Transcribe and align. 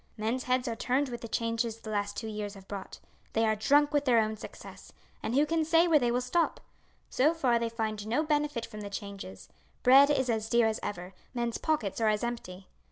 Men's 0.17 0.45
heads 0.45 0.67
are 0.67 0.75
turned 0.75 1.09
with 1.09 1.21
the 1.21 1.27
changes 1.27 1.77
the 1.77 1.91
last 1.91 2.17
two 2.17 2.27
years 2.27 2.55
have 2.55 2.67
brought 2.67 2.97
about. 2.97 2.99
They 3.33 3.45
are 3.45 3.55
drunk 3.55 3.93
with 3.93 4.05
their 4.05 4.17
own 4.17 4.35
success, 4.35 4.91
and 5.21 5.35
who 5.35 5.45
can 5.45 5.63
say 5.63 5.87
where 5.87 5.99
they 5.99 6.09
will 6.09 6.21
stop? 6.21 6.59
So 7.11 7.35
far 7.35 7.59
they 7.59 7.69
find 7.69 8.07
no 8.07 8.23
benefit 8.23 8.65
from 8.65 8.81
the 8.81 8.89
changes. 8.89 9.47
Bread 9.83 10.09
is 10.09 10.27
as 10.27 10.49
dear 10.49 10.65
as 10.65 10.79
ever, 10.81 11.13
men's 11.35 11.59
pockets 11.59 12.01
are 12.01 12.09
as 12.09 12.23
empty. 12.23 12.67